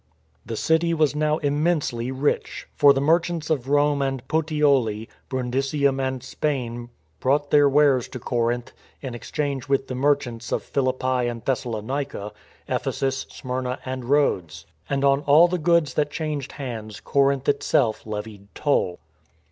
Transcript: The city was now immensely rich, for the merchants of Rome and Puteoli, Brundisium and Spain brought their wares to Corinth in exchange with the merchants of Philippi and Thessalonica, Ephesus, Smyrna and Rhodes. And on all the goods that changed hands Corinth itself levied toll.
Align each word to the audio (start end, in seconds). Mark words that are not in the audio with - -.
The 0.47 0.55
city 0.57 0.95
was 0.95 1.15
now 1.15 1.37
immensely 1.37 2.09
rich, 2.11 2.67
for 2.75 2.91
the 2.91 2.99
merchants 2.99 3.51
of 3.51 3.69
Rome 3.69 4.01
and 4.01 4.27
Puteoli, 4.27 5.07
Brundisium 5.29 5.99
and 5.99 6.23
Spain 6.23 6.89
brought 7.19 7.51
their 7.51 7.69
wares 7.69 8.07
to 8.07 8.19
Corinth 8.19 8.71
in 9.01 9.13
exchange 9.13 9.69
with 9.69 9.87
the 9.87 9.93
merchants 9.93 10.51
of 10.51 10.63
Philippi 10.63 11.27
and 11.27 11.45
Thessalonica, 11.45 12.31
Ephesus, 12.67 13.27
Smyrna 13.29 13.77
and 13.85 14.05
Rhodes. 14.05 14.65
And 14.89 15.05
on 15.05 15.19
all 15.27 15.47
the 15.47 15.59
goods 15.59 15.93
that 15.93 16.09
changed 16.09 16.53
hands 16.53 16.99
Corinth 16.99 17.47
itself 17.47 18.01
levied 18.03 18.47
toll. 18.55 18.97